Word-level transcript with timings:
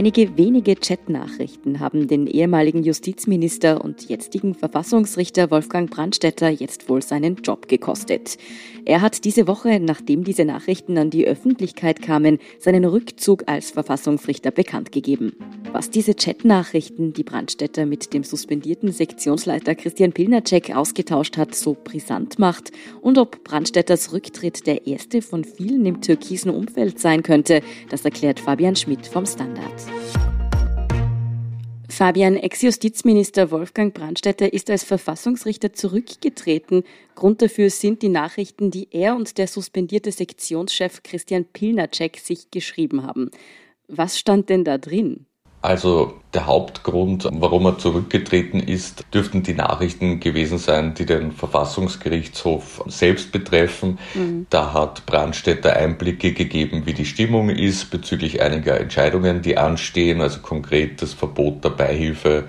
Einige 0.00 0.38
wenige 0.38 0.76
Chatnachrichten 0.76 1.78
haben 1.78 2.08
den 2.08 2.26
ehemaligen 2.26 2.82
Justizminister 2.82 3.84
und 3.84 4.08
jetzigen 4.08 4.54
Verfassungsrichter 4.54 5.50
Wolfgang 5.50 5.90
Brandstätter 5.90 6.48
jetzt 6.48 6.88
wohl 6.88 7.02
seinen 7.02 7.36
Job 7.36 7.68
gekostet. 7.68 8.38
Er 8.86 9.02
hat 9.02 9.26
diese 9.26 9.46
Woche, 9.46 9.78
nachdem 9.78 10.24
diese 10.24 10.46
Nachrichten 10.46 10.96
an 10.96 11.10
die 11.10 11.26
Öffentlichkeit 11.26 12.00
kamen, 12.00 12.38
seinen 12.58 12.86
Rückzug 12.86 13.42
als 13.46 13.72
Verfassungsrichter 13.72 14.50
bekannt 14.50 14.90
gegeben. 14.90 15.34
Was 15.70 15.90
diese 15.90 16.14
Chatnachrichten, 16.14 17.12
die 17.12 17.22
Brandstätter 17.22 17.84
mit 17.84 18.14
dem 18.14 18.24
suspendierten 18.24 18.92
Sektionsleiter 18.92 19.74
Christian 19.74 20.12
Pilnacek 20.12 20.74
ausgetauscht 20.74 21.36
hat, 21.36 21.54
so 21.54 21.76
brisant 21.84 22.38
macht 22.38 22.72
und 23.02 23.18
ob 23.18 23.44
Brandstätters 23.44 24.14
Rücktritt 24.14 24.66
der 24.66 24.86
erste 24.86 25.20
von 25.20 25.44
vielen 25.44 25.84
im 25.84 26.00
türkisen 26.00 26.50
Umfeld 26.50 26.98
sein 26.98 27.22
könnte, 27.22 27.60
das 27.90 28.02
erklärt 28.02 28.40
Fabian 28.40 28.76
Schmidt 28.76 29.06
vom 29.06 29.26
Standard. 29.26 29.89
Fabian, 32.00 32.36
Ex-Justizminister 32.36 33.50
Wolfgang 33.50 33.92
Brandstätter 33.92 34.54
ist 34.54 34.70
als 34.70 34.84
Verfassungsrichter 34.84 35.74
zurückgetreten. 35.74 36.84
Grund 37.14 37.42
dafür 37.42 37.68
sind 37.68 38.00
die 38.00 38.08
Nachrichten, 38.08 38.70
die 38.70 38.88
er 38.90 39.14
und 39.16 39.36
der 39.36 39.46
suspendierte 39.46 40.10
Sektionschef 40.10 41.02
Christian 41.02 41.44
Pilnacek 41.44 42.16
sich 42.18 42.50
geschrieben 42.50 43.02
haben. 43.02 43.30
Was 43.86 44.18
stand 44.18 44.48
denn 44.48 44.64
da 44.64 44.78
drin? 44.78 45.26
Also 45.62 46.14
der 46.32 46.46
Hauptgrund, 46.46 47.28
warum 47.30 47.66
er 47.66 47.76
zurückgetreten 47.76 48.60
ist, 48.60 49.04
dürften 49.12 49.42
die 49.42 49.52
Nachrichten 49.52 50.18
gewesen 50.18 50.56
sein, 50.56 50.94
die 50.94 51.04
den 51.04 51.32
Verfassungsgerichtshof 51.32 52.82
selbst 52.86 53.30
betreffen. 53.30 53.98
Mhm. 54.14 54.46
Da 54.48 54.72
hat 54.72 55.04
Brandstätter 55.04 55.76
Einblicke 55.76 56.32
gegeben, 56.32 56.86
wie 56.86 56.94
die 56.94 57.04
Stimmung 57.04 57.50
ist 57.50 57.90
bezüglich 57.90 58.40
einiger 58.40 58.80
Entscheidungen, 58.80 59.42
die 59.42 59.58
anstehen, 59.58 60.22
also 60.22 60.40
konkret 60.40 61.02
das 61.02 61.12
Verbot 61.12 61.62
der 61.62 61.70
Beihilfe 61.70 62.44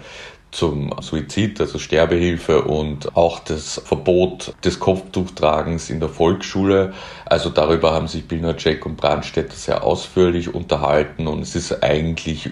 zum 0.52 0.94
Suizid, 1.02 1.60
also 1.60 1.80
Sterbehilfe 1.80 2.62
und 2.64 3.16
auch 3.16 3.40
das 3.40 3.82
Verbot 3.84 4.54
des 4.64 4.80
Kopftuchtragens 4.80 5.90
in 5.90 6.00
der 6.00 6.10
Volksschule. 6.10 6.94
Also 7.26 7.50
darüber 7.50 7.94
haben 7.94 8.08
sich 8.08 8.28
Bilnacek 8.28 8.86
und 8.86 8.98
Brandstätter 8.98 9.56
sehr 9.56 9.84
ausführlich 9.84 10.54
unterhalten 10.54 11.28
und 11.28 11.42
es 11.42 11.56
ist 11.56 11.84
eigentlich 11.84 12.52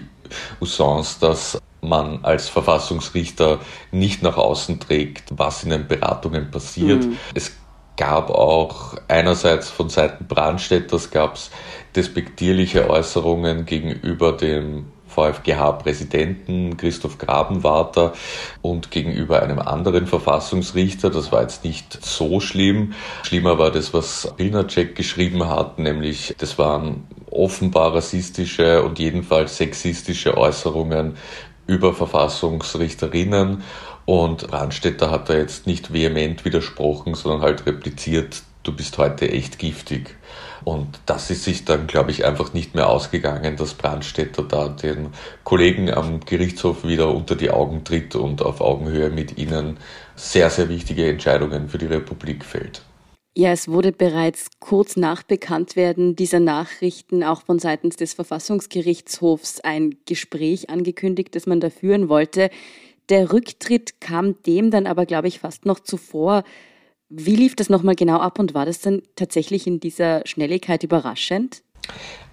Usance, 0.60 1.18
dass 1.20 1.58
man 1.82 2.24
als 2.24 2.48
Verfassungsrichter 2.48 3.60
nicht 3.90 4.22
nach 4.22 4.36
außen 4.36 4.80
trägt, 4.80 5.24
was 5.30 5.64
in 5.64 5.70
den 5.70 5.88
Beratungen 5.88 6.50
passiert. 6.50 7.04
Mhm. 7.04 7.16
Es 7.34 7.52
gab 7.96 8.30
auch 8.30 8.96
einerseits 9.08 9.68
von 9.68 9.88
Seiten 9.88 10.26
Brandstätters 10.26 11.10
gab 11.10 11.34
es 11.34 11.50
despektierliche 11.94 12.88
Äußerungen 12.88 13.66
gegenüber 13.66 14.32
dem 14.32 14.86
VfGH-Präsidenten 15.10 16.76
Christoph 16.76 17.18
Grabenwarter 17.18 18.12
und 18.62 18.90
gegenüber 18.90 19.42
einem 19.42 19.58
anderen 19.58 20.06
Verfassungsrichter. 20.06 21.10
Das 21.10 21.32
war 21.32 21.42
jetzt 21.42 21.64
nicht 21.64 22.04
so 22.04 22.40
schlimm. 22.40 22.94
Schlimmer 23.24 23.58
war 23.58 23.70
das, 23.70 23.92
was 23.92 24.32
Pilnacek 24.36 24.94
geschrieben 24.94 25.48
hat, 25.48 25.78
nämlich 25.78 26.34
das 26.38 26.58
waren 26.58 27.06
offenbar 27.30 27.94
rassistische 27.94 28.82
und 28.82 28.98
jedenfalls 28.98 29.56
sexistische 29.56 30.36
Äußerungen 30.36 31.16
über 31.66 31.94
Verfassungsrichterinnen. 31.94 33.62
Und 34.04 34.48
Brandstätter 34.48 35.10
hat 35.10 35.28
da 35.28 35.34
jetzt 35.34 35.66
nicht 35.66 35.92
vehement 35.92 36.44
widersprochen, 36.44 37.14
sondern 37.14 37.42
halt 37.42 37.66
repliziert, 37.66 38.42
du 38.64 38.72
bist 38.72 38.98
heute 38.98 39.30
echt 39.30 39.58
giftig. 39.58 40.16
Und 40.64 41.00
das 41.06 41.30
ist 41.30 41.44
sich 41.44 41.64
dann, 41.64 41.86
glaube 41.86 42.10
ich, 42.10 42.24
einfach 42.24 42.52
nicht 42.52 42.74
mehr 42.74 42.88
ausgegangen, 42.88 43.56
dass 43.56 43.74
Brandstätter 43.74 44.42
da 44.42 44.68
den 44.68 45.08
Kollegen 45.44 45.90
am 45.90 46.20
Gerichtshof 46.20 46.84
wieder 46.84 47.14
unter 47.14 47.34
die 47.34 47.50
Augen 47.50 47.84
tritt 47.84 48.14
und 48.14 48.42
auf 48.42 48.60
Augenhöhe 48.60 49.10
mit 49.10 49.38
ihnen 49.38 49.78
sehr, 50.16 50.50
sehr 50.50 50.68
wichtige 50.68 51.08
Entscheidungen 51.08 51.68
für 51.68 51.78
die 51.78 51.86
Republik 51.86 52.44
fällt. 52.44 52.82
Ja, 53.36 53.52
es 53.52 53.68
wurde 53.68 53.92
bereits 53.92 54.48
kurz 54.58 54.96
nach 54.96 55.22
Bekanntwerden 55.22 56.16
dieser 56.16 56.40
Nachrichten 56.40 57.22
auch 57.22 57.42
von 57.42 57.60
seitens 57.60 57.96
des 57.96 58.12
Verfassungsgerichtshofs 58.12 59.60
ein 59.60 59.96
Gespräch 60.04 60.68
angekündigt, 60.68 61.36
das 61.36 61.46
man 61.46 61.60
da 61.60 61.70
führen 61.70 62.08
wollte. 62.08 62.50
Der 63.08 63.32
Rücktritt 63.32 64.00
kam 64.00 64.42
dem 64.42 64.70
dann 64.70 64.86
aber, 64.86 65.06
glaube 65.06 65.28
ich, 65.28 65.38
fast 65.38 65.64
noch 65.64 65.80
zuvor. 65.80 66.42
Wie 67.12 67.34
lief 67.34 67.56
das 67.56 67.68
nochmal 67.68 67.96
genau 67.96 68.20
ab 68.20 68.38
und 68.38 68.54
war 68.54 68.64
das 68.64 68.80
dann 68.80 69.02
tatsächlich 69.16 69.66
in 69.66 69.80
dieser 69.80 70.22
Schnelligkeit 70.26 70.84
überraschend? 70.84 71.62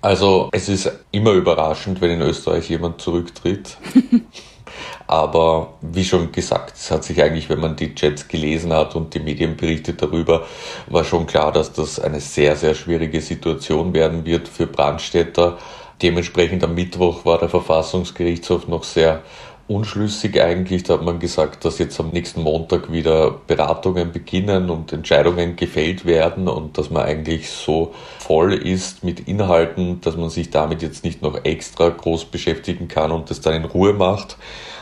Also 0.02 0.50
es 0.52 0.70
ist 0.70 0.92
immer 1.12 1.32
überraschend, 1.32 2.00
wenn 2.00 2.12
in 2.12 2.22
Österreich 2.22 2.70
jemand 2.70 3.02
zurücktritt. 3.02 3.76
Aber 5.08 5.80
wie 5.82 6.04
schon 6.04 6.32
gesagt, 6.32 6.76
es 6.76 6.92
hat 6.92 7.04
sich 7.04 7.20
eigentlich, 7.24 7.50
wenn 7.50 7.60
man 7.60 7.76
die 7.76 7.96
Chats 7.96 8.28
gelesen 8.28 8.72
hat 8.72 8.96
und 8.96 9.16
die 9.16 9.20
Medienberichte 9.20 9.94
darüber, 9.94 10.46
war 10.86 11.04
schon 11.04 11.26
klar, 11.26 11.52
dass 11.52 11.74
das 11.74 12.00
eine 12.00 12.20
sehr, 12.20 12.56
sehr 12.56 12.76
schwierige 12.76 13.20
Situation 13.22 13.96
werden 13.96 14.26
wird 14.26 14.48
für 14.48 14.68
Brandstätter. 14.68 15.58
Dementsprechend 16.04 16.64
am 16.64 16.76
Mittwoch 16.76 17.26
war 17.26 17.40
der 17.40 17.50
Verfassungsgerichtshof 17.50 18.68
noch 18.68 18.84
sehr 18.84 19.24
unschlüssig 19.67 20.41
eigentlich. 20.41 20.83
Da 20.83 20.94
hat 20.95 21.03
man 21.03 21.19
gesagt, 21.19 21.66
dass 21.66 21.79
jetzt 21.79 22.00
am 22.00 22.09
nächsten 22.09 22.41
Montag 22.41 22.91
wieder 22.91 23.31
Beratungen 23.47 24.11
beginnen 24.11 24.69
und 24.69 24.94
Entscheidungen 24.94 25.55
gefällt 25.55 26.05
werden 26.05 26.47
und 26.47 26.78
dass 26.78 26.89
man 26.89 27.03
eigentlich 27.03 27.50
so 27.50 27.94
voll 28.19 28.53
ist 28.53 29.03
mit 29.03 29.28
Inhalten, 29.28 30.01
dass 30.01 30.16
man 30.16 30.29
sich 30.29 30.50
damit 30.50 30.81
jetzt 30.81 31.03
nicht 31.03 31.22
noch 31.22 31.44
extra 31.44 31.89
groß 31.89 32.25
beschäftigen 32.25 32.88
kann 32.88 33.11
und 33.11 33.29
das 33.29 33.41
dann 33.41 33.53
in 33.53 33.66
Ruhe 33.66 33.94
macht. 33.94 34.38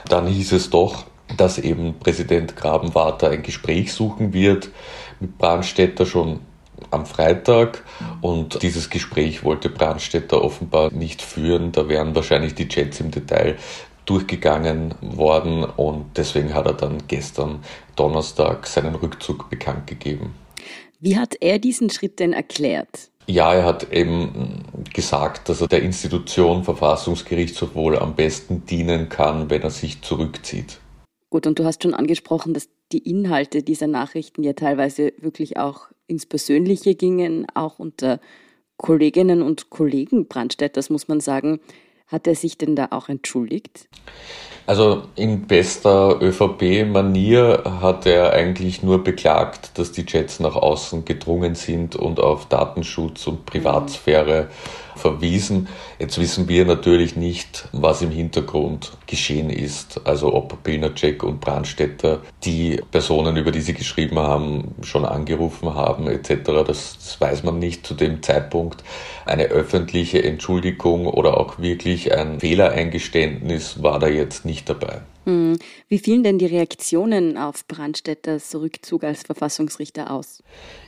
Dann 0.08 0.28
hieß 0.28 0.52
es 0.52 0.70
doch, 0.70 1.06
dass 1.38 1.58
eben 1.58 1.98
Präsident 2.00 2.56
Grabenwarter 2.56 3.30
ein 3.30 3.42
Gespräch 3.42 3.92
suchen 3.94 4.34
wird 4.34 4.70
mit 5.20 5.38
Brandstätter 5.38 6.06
schon 6.06 6.42
am 6.92 7.06
Freitag 7.06 7.84
und 8.22 8.62
dieses 8.62 8.90
Gespräch 8.90 9.44
wollte 9.44 9.70
Brandstätter 9.70 10.44
offenbar 10.44 10.92
nicht 10.92 11.22
führen. 11.22 11.72
Da 11.72 11.88
wären 11.88 12.16
wahrscheinlich 12.16 12.54
die 12.54 12.68
Chats 12.68 13.00
im 13.00 13.12
Detail 13.12 13.58
durchgegangen 14.06 14.94
worden 15.02 15.64
und 15.64 16.06
deswegen 16.18 16.54
hat 16.54 16.66
er 16.66 16.74
dann 16.74 17.04
gestern 17.08 17.60
Donnerstag 17.96 18.68
seinen 18.68 18.96
Rückzug 18.96 19.50
bekannt 19.50 19.88
gegeben. 19.88 20.36
Wie 21.00 21.18
hat 21.18 21.36
er 21.42 21.60
diesen 21.60 21.90
Schritt 21.90 22.20
denn 22.20 22.34
erklärt? 22.34 23.10
Ja, 23.28 23.54
er 23.54 23.66
hat 23.66 23.92
eben 23.92 24.64
gesagt, 24.94 25.50
dass 25.50 25.62
er 25.62 25.68
der 25.68 25.82
Institution 25.82 26.64
Verfassungsgerichtshof 26.64 27.74
wohl 27.74 27.98
am 27.98 28.16
besten 28.16 28.66
dienen 28.66 29.10
kann, 29.10 29.50
wenn 29.50 29.64
er 29.64 29.72
sich 29.72 30.02
zurückzieht. 30.02 30.80
Gut, 31.32 31.48
und 31.48 31.58
du 31.58 31.66
hast 31.66 31.84
schon 31.84 31.96
angesprochen, 31.96 32.54
dass 32.54 32.70
die 32.92 33.00
Inhalte 33.00 33.64
dieser 33.64 33.88
Nachrichten 33.88 34.44
ja 34.44 34.54
teilweise 34.54 35.12
wirklich 35.20 35.58
auch 35.58 35.88
ins 36.08 36.28
Persönliche 36.28 36.94
gingen, 36.94 37.48
auch 37.56 37.80
unter 37.80 38.20
Kolleginnen 38.78 39.42
und 39.42 39.70
Kollegen 39.70 40.28
Brandstätters, 40.28 40.90
muss 40.90 41.08
man 41.08 41.20
sagen. 41.20 41.60
Hat 42.08 42.28
er 42.28 42.36
sich 42.36 42.58
denn 42.58 42.76
da 42.76 42.90
auch 42.92 43.10
entschuldigt? 43.10 43.88
Also 44.68 45.04
in 45.16 45.46
bester 45.46 46.20
ÖVP-Manier 46.22 47.64
hat 47.82 48.08
er 48.08 48.34
eigentlich 48.34 48.82
nur 48.82 49.04
beklagt, 49.04 49.78
dass 49.78 49.92
die 49.92 50.06
Jets 50.08 50.40
nach 50.40 50.56
außen 50.56 51.06
gedrungen 51.06 51.54
sind 51.54 51.96
und 51.96 52.20
auf 52.20 52.48
Datenschutz 52.48 53.28
und 53.28 53.46
Privatsphäre 53.46 54.50
verwiesen. 54.96 55.68
Jetzt 56.00 56.20
wissen 56.20 56.48
wir 56.48 56.66
natürlich 56.66 57.16
nicht, 57.16 57.68
was 57.72 58.02
im 58.02 58.12
Hintergrund 58.12 58.94
geschehen 59.08 59.50
ist. 59.50 60.02
Also 60.06 60.34
ob 60.34 60.64
Pilnacek 60.64 61.24
und 61.24 61.42
Brandstätter 61.42 62.22
die 62.44 62.82
Personen, 62.92 63.38
über 63.38 63.52
die 63.52 63.62
sie 63.62 63.74
geschrieben 63.74 64.18
haben, 64.20 64.76
schon 64.82 65.06
angerufen 65.06 65.74
haben 65.74 66.08
etc. 66.08 66.66
Das, 66.66 66.98
das 66.98 67.18
weiß 67.20 67.44
man 67.44 67.60
nicht 67.60 67.86
zu 67.86 67.94
dem 67.94 68.24
Zeitpunkt. 68.24 68.84
Eine 69.26 69.46
öffentliche 69.46 70.24
Entschuldigung 70.24 71.08
oder 71.08 71.38
auch 71.38 71.60
wirklich 71.60 71.95
ein 72.14 72.40
Fehlereingeständnis 72.40 73.82
war 73.82 74.00
da 74.00 74.08
jetzt 74.08 74.46
nicht 74.46 74.70
dabei. 74.70 75.02
Hm. 75.26 75.58
Wie 75.90 76.00
fielen 76.00 76.24
denn 76.24 76.38
die 76.38 76.46
Reaktionen 76.46 77.38
auf 77.38 77.68
Brandstätters 77.68 78.54
Rückzug 78.56 79.04
als 79.04 79.24
Verfassungsrichter 79.24 80.12
aus? 80.12 80.44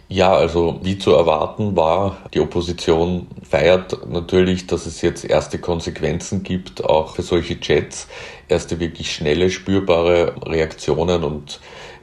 Ja, 0.10 0.34
also 0.34 0.80
wie 0.84 0.98
zu 0.98 1.12
erwarten 1.12 1.76
war, 1.76 2.18
die 2.34 2.40
Opposition 2.40 3.28
feiert 3.44 4.08
natürlich, 4.08 4.66
dass 4.68 4.86
es 4.86 5.02
jetzt 5.02 5.26
erste 5.26 5.58
Konsequenzen 5.58 6.44
gibt, 6.44 6.86
auch 6.86 7.16
für 7.16 7.24
solche 7.24 7.60
Chats, 7.60 8.08
erste 8.48 8.80
wirklich 8.80 9.12
schnelle, 9.12 9.50
spürbare 9.50 10.36
Reaktionen 10.46 11.24
und 11.24 11.60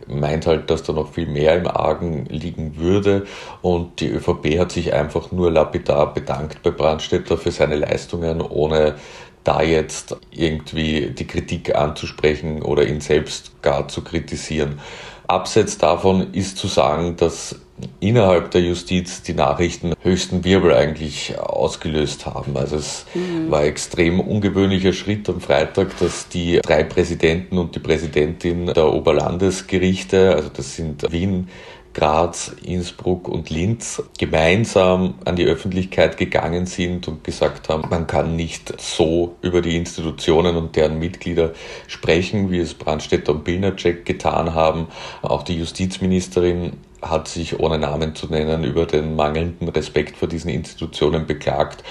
meint 0.07 0.47
halt, 0.47 0.69
dass 0.71 0.83
da 0.83 0.93
noch 0.93 1.13
viel 1.13 1.27
mehr 1.27 1.57
im 1.57 1.67
Argen 1.67 2.27
liegen 2.27 2.77
würde. 2.77 3.27
Und 3.63 4.01
die 4.01 4.09
ÖVP 4.09 4.59
hat 4.59 4.73
sich 4.73 4.93
einfach 4.93 5.33
nur 5.33 5.51
lapidar 5.51 6.13
bedankt 6.13 6.63
bei 6.63 6.73
Brandstätter 6.73 7.39
für 7.39 7.53
seine 7.53 7.77
Leistungen, 7.77 8.43
ohne 8.43 8.97
da 9.45 9.63
jetzt 9.63 10.17
irgendwie 10.31 11.11
die 11.11 11.27
Kritik 11.27 11.75
anzusprechen 11.75 12.63
oder 12.63 12.87
ihn 12.87 13.01
selbst 13.01 13.63
gar 13.63 13.89
zu 13.89 14.03
kritisieren. 14.03 14.81
Abseits 15.27 15.79
davon 15.79 16.33
ist 16.33 16.59
zu 16.59 16.67
sagen, 16.67 17.17
dass 17.17 17.57
innerhalb 18.01 18.51
der 18.51 18.61
Justiz 18.61 19.23
die 19.23 19.33
Nachrichten 19.35 19.95
höchsten 20.03 20.45
Wirbel 20.45 20.75
eigentlich 20.75 21.39
ausgelöst 21.39 22.27
haben. 22.27 22.57
Also 22.57 22.77
es 22.77 23.07
mhm. 23.15 23.51
war 23.51 23.61
ein 23.61 23.69
extrem 23.69 24.21
ungewöhnlicher 24.21 24.93
Schritt 24.93 25.29
am 25.29 25.41
Freitag, 25.41 25.99
dass 25.99 26.29
die 26.29 26.61
drei 26.63 26.85
Präsidenten 26.85 27.59
und 27.59 27.75
die 27.75 27.81
Präsidentin 27.81 28.67
der 28.67 28.93
Oberlandesgerichte, 28.93 30.35
also 30.35 30.51
das 30.51 30.77
sind 30.77 31.11
Wien, 31.11 31.49
Graz, 31.95 32.55
Innsbruck 32.65 33.29
und 33.29 33.51
Linz 33.51 34.03
gemeinsam 34.19 35.15
an 35.25 35.37
die 35.37 35.45
Öffentlichkeit 35.45 36.17
gegangen 36.17 36.67
sind 36.67 37.07
und 37.07 37.23
gesagt 37.23 37.69
haben, 37.69 37.89
man 37.89 38.09
kann 38.09 38.35
nicht 38.35 38.81
so 38.81 39.37
über 39.43 39.63
die 39.63 39.77
Institutionen 39.77 40.57
und 40.57 40.75
deren 40.75 40.99
Mitglieder 40.99 41.53
sprechen, 41.87 42.51
wie 42.51 42.59
es 42.59 42.75
Brandstätter 42.75 43.33
und 43.33 43.45
Pilnacek 43.45 44.05
getan 44.05 44.55
haben. 44.55 44.89
Auch 45.23 45.45
die 45.45 45.57
Justizministerin 45.57 46.79
hat 47.01 47.29
sich, 47.29 47.61
ohne 47.61 47.79
Namen 47.79 48.15
zu 48.15 48.27
nennen, 48.27 48.65
über 48.65 48.87
den 48.87 49.15
mangelnden 49.15 49.69
Respekt 49.69 50.17
vor 50.17 50.29
diesen 50.29 50.51
Institutionen 50.51 51.27
beklagt. 51.27 51.85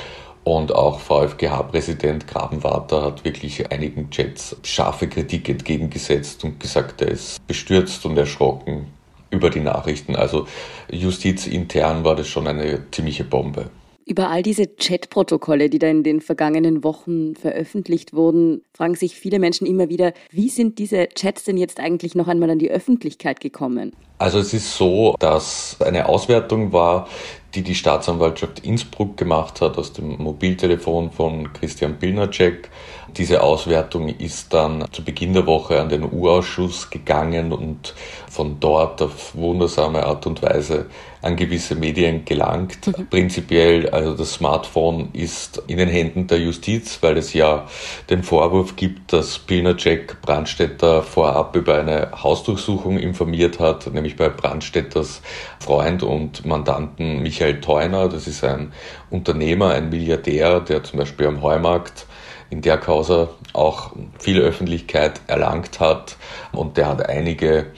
Und 0.43 0.75
auch 0.75 0.99
VfGH-Präsident 0.99 2.27
Grabenwarter 2.27 3.03
hat 3.03 3.23
wirklich 3.23 3.71
einigen 3.71 4.09
Chats 4.09 4.57
scharfe 4.63 5.07
Kritik 5.07 5.47
entgegengesetzt 5.47 6.43
und 6.43 6.59
gesagt, 6.59 7.01
er 7.01 7.07
ist 7.07 7.47
bestürzt 7.47 8.05
und 8.05 8.17
erschrocken 8.17 8.87
über 9.33 9.49
die 9.49 9.59
Nachrichten. 9.59 10.15
Also 10.15 10.47
justizintern 10.89 12.03
war 12.03 12.15
das 12.15 12.27
schon 12.27 12.47
eine 12.47 12.89
ziemliche 12.91 13.23
Bombe. 13.23 13.69
Über 14.05 14.29
all 14.29 14.43
diese 14.43 14.67
Chatprotokolle, 14.67 15.69
die 15.69 15.79
da 15.79 15.87
in 15.87 16.03
den 16.03 16.19
vergangenen 16.19 16.83
Wochen 16.83 17.35
veröffentlicht 17.35 18.13
wurden, 18.13 18.61
fragen 18.73 18.95
sich 18.95 19.15
viele 19.15 19.39
Menschen 19.39 19.65
immer 19.65 19.87
wieder, 19.87 20.11
wie 20.29 20.49
sind 20.49 20.77
diese 20.77 21.07
Chats 21.07 21.45
denn 21.45 21.55
jetzt 21.55 21.79
eigentlich 21.79 22.13
noch 22.13 22.27
einmal 22.27 22.49
an 22.49 22.59
die 22.59 22.69
Öffentlichkeit 22.69 23.39
gekommen? 23.39 23.93
Also 24.17 24.39
es 24.39 24.53
ist 24.53 24.75
so, 24.75 25.15
dass 25.19 25.77
eine 25.79 26.09
Auswertung 26.09 26.73
war, 26.73 27.07
die 27.55 27.61
die 27.61 27.75
Staatsanwaltschaft 27.75 28.59
Innsbruck 28.65 29.15
gemacht 29.15 29.61
hat 29.61 29.77
aus 29.77 29.93
dem 29.93 30.17
Mobiltelefon 30.21 31.11
von 31.11 31.53
Christian 31.53 31.97
Pilnacek. 31.97 32.69
Diese 33.17 33.43
Auswertung 33.43 34.09
ist 34.09 34.53
dann 34.53 34.85
zu 34.91 35.03
Beginn 35.03 35.33
der 35.33 35.45
Woche 35.45 35.79
an 35.79 35.89
den 35.89 36.03
U-Ausschuss 36.03 36.89
gegangen 36.89 37.51
und 37.51 37.93
von 38.29 38.59
dort 38.59 39.01
auf 39.03 39.35
wundersame 39.35 40.03
Art 40.03 40.25
und 40.25 40.41
Weise 40.41 40.87
an 41.21 41.35
gewisse 41.35 41.75
Medien 41.75 42.25
gelangt. 42.25 42.87
Mhm. 42.87 43.07
Prinzipiell, 43.09 43.89
also 43.89 44.15
das 44.15 44.33
Smartphone 44.33 45.09
ist 45.13 45.61
in 45.67 45.77
den 45.77 45.89
Händen 45.89 46.27
der 46.27 46.39
Justiz, 46.39 46.97
weil 47.01 47.17
es 47.17 47.33
ja 47.33 47.67
den 48.09 48.23
Vorwurf 48.23 48.75
gibt, 48.75 49.13
dass 49.13 49.37
Pilnacek 49.39 50.21
Brandstätter 50.21 51.03
vorab 51.03 51.55
über 51.55 51.75
eine 51.75 52.11
Hausdurchsuchung 52.23 52.97
informiert 52.97 53.59
hat, 53.59 53.93
nämlich 53.93 54.15
bei 54.15 54.29
Brandstätters 54.29 55.21
Freund 55.59 56.03
und 56.03 56.45
Mandanten 56.45 57.21
Michael 57.21 57.61
Theuner. 57.61 58.09
Das 58.09 58.27
ist 58.27 58.43
ein 58.43 58.73
Unternehmer, 59.09 59.69
ein 59.69 59.89
Milliardär, 59.89 60.59
der 60.59 60.83
zum 60.83 60.99
Beispiel 60.99 61.27
am 61.27 61.41
Heumarkt 61.41 62.07
in 62.53 62.61
der 62.61 62.77
Causa 62.77 63.29
auch 63.53 63.93
viel 64.19 64.39
Öffentlichkeit 64.39 65.21
erlangt 65.25 65.79
hat 65.79 66.17
und 66.51 66.77
der 66.77 66.87
hat 66.87 67.09
einige 67.09 67.71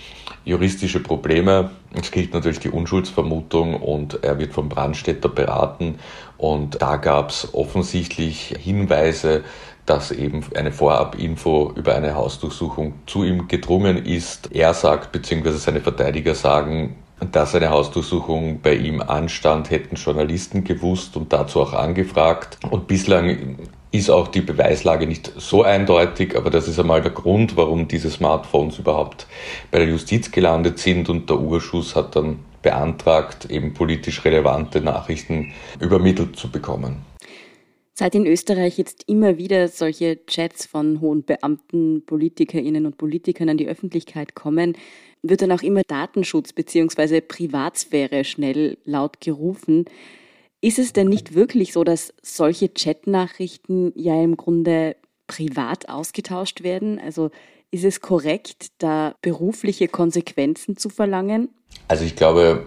juristische 0.44 1.00
Probleme. 1.02 1.72
Es 1.94 2.12
gilt 2.12 2.34
natürlich 2.34 2.60
die 2.60 2.70
Unschuldsvermutung 2.70 3.82
und 3.82 4.22
er 4.22 4.38
wird 4.38 4.52
vom 4.52 4.68
Brandstätter 4.68 5.30
beraten 5.30 6.00
und 6.38 6.82
da 6.82 6.98
gab 6.98 7.30
es 7.30 7.54
offensichtlich 7.54 8.54
Hinweise, 8.60 9.46
dass 9.86 10.12
eben 10.12 10.44
eine 10.56 10.74
Vorabinfo 10.74 11.72
über 11.74 11.96
eine 11.96 12.16
Hausdurchsuchung 12.16 12.96
zu 13.06 13.24
ihm 13.24 13.48
gedrungen 13.48 14.06
ist. 14.06 14.52
Er 14.52 14.74
sagt, 14.74 15.14
beziehungsweise 15.14 15.60
seine 15.60 15.80
Verteidiger 15.80 16.36
sagen, 16.36 16.98
dass 17.32 17.56
eine 17.56 17.70
Hausdurchsuchung 17.70 18.60
bei 18.62 18.76
ihm 18.76 19.02
anstand, 19.02 19.70
hätten 19.72 19.96
Journalisten 19.96 20.66
gewusst 20.66 21.16
und 21.16 21.32
dazu 21.32 21.62
auch 21.62 21.74
angefragt. 21.74 22.58
Und 22.70 22.88
bislang 22.88 23.58
ist 23.98 24.10
auch 24.10 24.28
die 24.28 24.42
Beweislage 24.42 25.08
nicht 25.08 25.32
so 25.38 25.64
eindeutig, 25.64 26.36
aber 26.36 26.50
das 26.50 26.68
ist 26.68 26.80
einmal 26.80 27.02
der 27.02 27.12
Grund, 27.12 27.58
warum 27.58 27.88
diese 27.88 28.10
Smartphones 28.10 28.80
überhaupt 28.80 29.28
bei 29.72 29.80
der 29.80 29.88
Justiz 29.88 30.32
gelandet 30.32 30.80
sind 30.80 31.10
und 31.10 31.30
der 31.30 31.40
Urschuss 31.40 31.96
hat 31.96 32.16
dann 32.16 32.40
beantragt, 32.62 33.46
eben 33.50 33.74
politisch 33.74 34.26
relevante 34.26 34.82
Nachrichten 34.82 35.54
übermittelt 35.80 36.36
zu 36.36 36.50
bekommen. 36.50 37.06
Seit 37.94 38.14
in 38.14 38.26
Österreich 38.26 38.78
jetzt 38.78 39.04
immer 39.08 39.38
wieder 39.38 39.70
solche 39.70 40.26
Chats 40.26 40.66
von 40.66 41.00
hohen 41.00 41.24
Beamten, 41.24 42.04
Politikerinnen 42.06 42.86
und 42.86 42.98
Politikern 42.98 43.48
an 43.48 43.58
die 43.58 43.70
Öffentlichkeit 43.70 44.36
kommen, 44.36 44.76
wird 45.24 45.42
dann 45.42 45.52
auch 45.54 45.62
immer 45.62 45.82
Datenschutz 45.88 46.52
bzw. 46.52 47.22
Privatsphäre 47.22 48.26
schnell 48.26 48.78
laut 48.84 49.22
gerufen. 49.22 49.86
Ist 50.62 50.80
es 50.80 50.94
denn 50.94 51.08
nicht 51.08 51.36
wirklich 51.36 51.74
so, 51.74 51.84
dass 51.84 52.14
solche 52.22 52.70
Chatnachrichten 52.70 53.92
ja 53.96 54.22
im 54.22 54.38
Grunde 54.38 54.96
privat 55.28 55.90
ausgetauscht 55.90 56.64
werden? 56.64 57.00
Also 57.00 57.32
ist 57.72 57.84
es 57.84 58.02
korrekt, 58.02 58.68
da 58.78 59.16
berufliche 59.22 59.88
Konsequenzen 59.88 60.78
zu 60.78 60.90
verlangen? 60.90 61.50
Also 61.88 62.06
ich 62.06 62.16
glaube, 62.16 62.66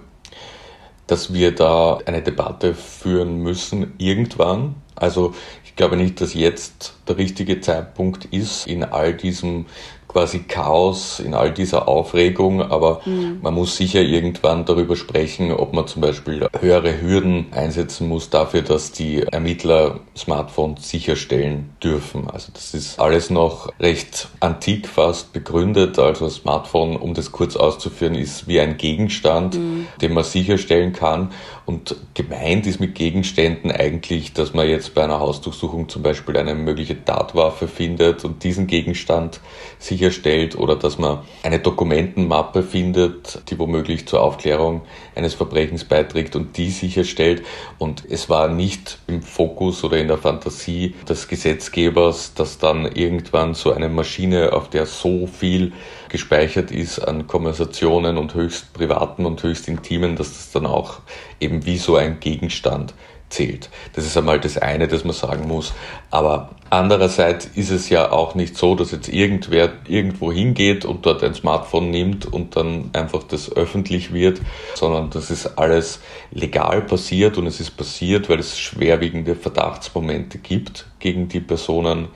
dass 1.06 1.32
wir 1.32 1.54
da 1.54 1.98
eine 2.04 2.22
Debatte 2.22 2.74
führen 2.74 3.42
müssen 3.42 3.94
irgendwann. 3.98 4.76
Also 4.94 5.34
ich 5.64 5.74
glaube 5.74 5.96
nicht, 5.96 6.20
dass 6.20 6.34
jetzt 6.34 6.94
der 7.08 7.16
richtige 7.16 7.60
Zeitpunkt 7.60 8.26
ist, 8.26 8.66
in 8.66 8.84
all 8.84 9.14
diesem 9.14 9.66
quasi 10.18 10.40
Chaos 10.40 11.20
in 11.20 11.32
all 11.32 11.52
dieser 11.52 11.86
Aufregung, 11.86 12.60
aber 12.60 13.02
mhm. 13.04 13.38
man 13.40 13.54
muss 13.54 13.76
sicher 13.76 14.00
irgendwann 14.00 14.64
darüber 14.64 14.96
sprechen, 14.96 15.52
ob 15.52 15.72
man 15.74 15.86
zum 15.86 16.02
Beispiel 16.02 16.48
höhere 16.58 17.00
Hürden 17.00 17.46
einsetzen 17.52 18.08
muss 18.08 18.28
dafür, 18.28 18.62
dass 18.62 18.90
die 18.90 19.22
Ermittler 19.22 20.00
Smartphones 20.16 20.88
sicherstellen 20.88 21.70
dürfen. 21.80 22.28
Also 22.28 22.50
das 22.52 22.74
ist 22.74 22.98
alles 22.98 23.30
noch 23.30 23.72
recht 23.78 24.26
antik 24.40 24.88
fast 24.88 25.32
begründet. 25.32 26.00
Also 26.00 26.24
ein 26.24 26.32
Smartphone, 26.32 26.96
um 26.96 27.14
das 27.14 27.30
kurz 27.30 27.54
auszuführen, 27.54 28.16
ist 28.16 28.48
wie 28.48 28.58
ein 28.58 28.76
Gegenstand, 28.76 29.54
mhm. 29.54 29.86
den 30.02 30.14
man 30.14 30.24
sicherstellen 30.24 30.92
kann. 30.92 31.30
Und 31.68 31.96
gemeint 32.14 32.66
ist 32.66 32.80
mit 32.80 32.94
Gegenständen 32.94 33.70
eigentlich, 33.70 34.32
dass 34.32 34.54
man 34.54 34.66
jetzt 34.66 34.94
bei 34.94 35.04
einer 35.04 35.20
Hausdurchsuchung 35.20 35.90
zum 35.90 36.02
Beispiel 36.02 36.38
eine 36.38 36.54
mögliche 36.54 37.04
Tatwaffe 37.04 37.68
findet 37.68 38.24
und 38.24 38.42
diesen 38.42 38.66
Gegenstand 38.66 39.42
sicherstellt 39.78 40.56
oder 40.56 40.76
dass 40.76 40.96
man 40.96 41.18
eine 41.42 41.58
Dokumentenmappe 41.58 42.62
findet, 42.62 43.42
die 43.50 43.58
womöglich 43.58 44.08
zur 44.08 44.22
Aufklärung 44.22 44.80
eines 45.14 45.34
Verbrechens 45.34 45.84
beiträgt 45.84 46.36
und 46.36 46.56
die 46.56 46.70
sicherstellt. 46.70 47.42
Und 47.76 48.02
es 48.08 48.30
war 48.30 48.48
nicht 48.48 49.00
im 49.06 49.20
Fokus 49.20 49.84
oder 49.84 49.98
in 49.98 50.08
der 50.08 50.16
Fantasie 50.16 50.94
des 51.06 51.28
Gesetzgebers, 51.28 52.32
dass 52.32 52.56
dann 52.56 52.86
irgendwann 52.86 53.52
so 53.52 53.72
eine 53.72 53.90
Maschine, 53.90 54.54
auf 54.54 54.70
der 54.70 54.86
so 54.86 55.26
viel 55.26 55.74
gespeichert 56.08 56.70
ist 56.70 56.98
an 56.98 57.26
Konversationen 57.26 58.18
und 58.18 58.34
höchst 58.34 58.72
privaten 58.72 59.26
und 59.26 59.42
höchst 59.42 59.68
intimen, 59.68 60.16
dass 60.16 60.28
das 60.32 60.52
dann 60.52 60.66
auch 60.66 61.00
eben 61.40 61.64
wie 61.66 61.78
so 61.78 61.96
ein 61.96 62.20
Gegenstand 62.20 62.94
zählt. 63.30 63.68
Das 63.94 64.06
ist 64.06 64.16
einmal 64.16 64.40
das 64.40 64.58
eine, 64.58 64.88
das 64.88 65.04
man 65.04 65.14
sagen 65.14 65.46
muss. 65.46 65.72
Aber 66.10 66.50
andererseits 66.70 67.46
ist 67.54 67.70
es 67.70 67.88
ja 67.88 68.10
auch 68.10 68.34
nicht 68.34 68.56
so, 68.56 68.74
dass 68.74 68.90
jetzt 68.90 69.08
irgendwer 69.08 69.72
irgendwo 69.86 70.32
hingeht 70.32 70.84
und 70.84 71.04
dort 71.04 71.22
ein 71.22 71.34
Smartphone 71.34 71.90
nimmt 71.90 72.26
und 72.26 72.56
dann 72.56 72.90
einfach 72.92 73.22
das 73.24 73.54
öffentlich 73.54 74.12
wird, 74.12 74.40
sondern 74.74 75.10
das 75.10 75.30
ist 75.30 75.58
alles 75.58 76.00
legal 76.30 76.82
passiert 76.82 77.38
und 77.38 77.46
es 77.46 77.60
ist 77.60 77.76
passiert, 77.76 78.28
weil 78.28 78.38
es 78.38 78.58
schwerwiegende 78.58 79.34
Verdachtsmomente 79.34 80.38
gibt 80.38 80.86
gegen 80.98 81.28
die 81.28 81.40
Personen, 81.40 82.08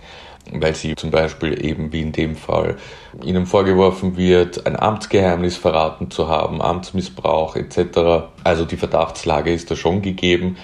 weil 0.51 0.75
sie 0.75 0.95
zum 0.97 1.11
Beispiel 1.11 1.65
eben 1.65 1.93
wie 1.93 2.03
in 2.03 2.13
dem 2.13 2.37
Fall 2.37 2.77
ihnen 3.23 3.47
vorgeworfen 3.47 4.17
wird, 4.17 4.67
ein 4.67 4.79
Amtsgeheimnis 4.79 5.57
verraten 5.57 6.11
zu 6.11 6.29
haben, 6.29 6.61
Amtsmissbrauch 6.61 7.57
etc. 7.57 8.29
Also 8.43 8.65
die 8.65 8.77
Verdachtslage 8.77 9.53
ist 9.53 9.71
da 9.71 9.77
schon 9.77 10.03
gegeben. 10.03 10.57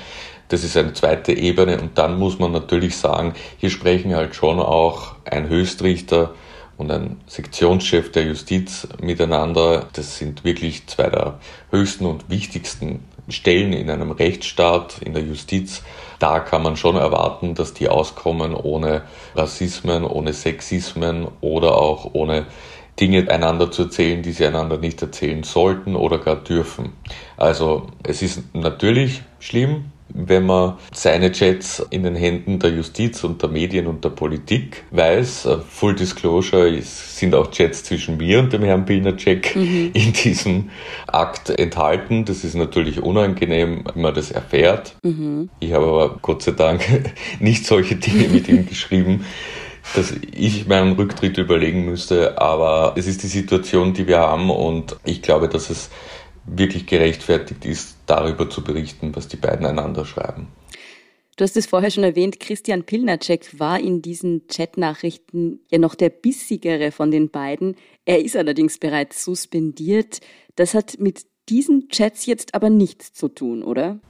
Das 0.48 0.64
ist 0.64 0.76
eine 0.76 0.94
zweite 0.94 1.32
Ebene 1.32 1.78
und 1.80 1.98
dann 1.98 2.18
muss 2.18 2.38
man 2.38 2.52
natürlich 2.52 2.96
sagen, 2.96 3.34
hier 3.58 3.70
sprechen 3.70 4.16
halt 4.16 4.34
schon 4.34 4.58
auch 4.58 5.14
ein 5.24 5.48
Höchstrichter 5.48 6.34
und 6.78 6.90
ein 6.90 7.20
Sektionschef 7.26 8.10
der 8.12 8.24
Justiz 8.24 8.88
miteinander. 9.02 9.88
Das 9.92 10.16
sind 10.16 10.44
wirklich 10.44 10.86
zwei 10.86 11.10
der 11.10 11.38
höchsten 11.70 12.06
und 12.06 12.30
wichtigsten 12.30 13.04
Stellen 13.30 13.72
in 13.72 13.90
einem 13.90 14.10
Rechtsstaat, 14.10 14.98
in 15.00 15.14
der 15.14 15.22
Justiz. 15.22 15.82
Da 16.18 16.40
kann 16.40 16.62
man 16.62 16.76
schon 16.76 16.96
erwarten, 16.96 17.54
dass 17.54 17.74
die 17.74 17.88
auskommen 17.88 18.54
ohne 18.54 19.02
Rassismen, 19.34 20.04
ohne 20.04 20.32
Sexismen 20.32 21.28
oder 21.40 21.76
auch 21.76 22.10
ohne 22.14 22.46
Dinge 22.98 23.30
einander 23.30 23.70
zu 23.70 23.82
erzählen, 23.84 24.22
die 24.22 24.32
sie 24.32 24.46
einander 24.46 24.78
nicht 24.78 25.00
erzählen 25.00 25.42
sollten 25.44 25.94
oder 25.94 26.18
gar 26.18 26.36
dürfen. 26.36 26.94
Also 27.36 27.86
es 28.02 28.22
ist 28.22 28.54
natürlich 28.54 29.22
schlimm, 29.38 29.92
wenn 30.14 30.46
man 30.46 30.74
seine 30.92 31.32
Chats 31.32 31.84
in 31.90 32.02
den 32.02 32.16
Händen 32.16 32.58
der 32.58 32.70
Justiz 32.70 33.24
und 33.24 33.42
der 33.42 33.48
Medien 33.48 33.86
und 33.86 34.04
der 34.04 34.10
Politik 34.10 34.84
weiß. 34.90 35.46
Äh, 35.46 35.58
Full 35.68 35.94
Disclosure 35.94 36.68
ist, 36.68 37.16
sind 37.18 37.34
auch 37.34 37.50
Chats 37.50 37.84
zwischen 37.84 38.16
mir 38.16 38.40
und 38.40 38.52
dem 38.52 38.62
Herrn 38.62 38.84
Pilnacek 38.84 39.54
mhm. 39.54 39.90
in 39.94 40.12
diesem 40.12 40.70
Akt 41.06 41.50
enthalten. 41.50 42.24
Das 42.24 42.44
ist 42.44 42.54
natürlich 42.54 43.02
unangenehm, 43.02 43.84
wenn 43.92 44.02
man 44.02 44.14
das 44.14 44.30
erfährt. 44.30 44.94
Mhm. 45.02 45.50
Ich 45.60 45.72
habe 45.72 45.86
aber 45.86 46.18
Gott 46.22 46.42
sei 46.42 46.52
Dank 46.52 46.82
nicht 47.40 47.66
solche 47.66 47.96
Dinge 47.96 48.28
mit 48.28 48.48
ihm 48.48 48.66
geschrieben 48.68 49.24
dass 49.94 50.12
ich 50.32 50.66
meinen 50.66 50.92
Rücktritt 50.92 51.38
überlegen 51.38 51.86
müsste, 51.86 52.38
aber 52.40 52.94
es 52.96 53.06
ist 53.06 53.22
die 53.22 53.28
Situation, 53.28 53.94
die 53.94 54.06
wir 54.06 54.18
haben 54.18 54.50
und 54.50 54.96
ich 55.04 55.22
glaube, 55.22 55.48
dass 55.48 55.70
es 55.70 55.90
wirklich 56.50 56.86
gerechtfertigt 56.86 57.64
ist, 57.64 57.96
darüber 58.06 58.48
zu 58.50 58.62
berichten, 58.62 59.14
was 59.14 59.28
die 59.28 59.36
beiden 59.36 59.66
einander 59.66 60.04
schreiben. 60.04 60.48
Du 61.36 61.44
hast 61.44 61.56
es 61.56 61.66
vorher 61.66 61.92
schon 61.92 62.02
erwähnt, 62.02 62.40
Christian 62.40 62.82
Pilnacek 62.82 63.60
war 63.60 63.78
in 63.78 64.02
diesen 64.02 64.48
Chatnachrichten 64.48 65.60
ja 65.70 65.78
noch 65.78 65.94
der 65.94 66.08
bissigere 66.08 66.90
von 66.90 67.12
den 67.12 67.30
beiden. 67.30 67.76
Er 68.04 68.24
ist 68.24 68.36
allerdings 68.36 68.78
bereits 68.78 69.24
suspendiert. 69.24 70.18
Das 70.56 70.74
hat 70.74 70.98
mit 70.98 71.26
diesen 71.48 71.88
Chats 71.90 72.26
jetzt 72.26 72.56
aber 72.56 72.70
nichts 72.70 73.12
zu 73.12 73.28
tun, 73.28 73.62
oder? 73.62 74.00